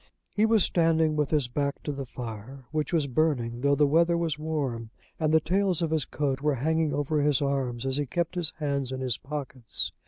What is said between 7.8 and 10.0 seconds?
as he kept his hands in his pockets.